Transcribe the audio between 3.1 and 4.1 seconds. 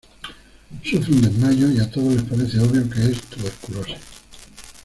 tuberculosis.